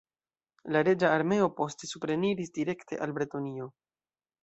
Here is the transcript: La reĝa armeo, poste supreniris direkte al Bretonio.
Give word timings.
La 0.75 0.81
reĝa 0.87 1.11
armeo, 1.17 1.51
poste 1.61 1.91
supreniris 1.91 2.53
direkte 2.59 3.01
al 3.07 3.19
Bretonio. 3.19 3.73